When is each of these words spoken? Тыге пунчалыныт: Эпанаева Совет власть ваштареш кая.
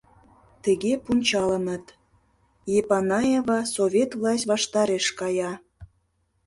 Тыге 0.63 0.93
пунчалыныт: 1.03 1.85
Эпанаева 2.77 3.59
Совет 3.75 4.09
власть 4.19 4.49
ваштареш 4.51 5.05
кая. 5.19 5.51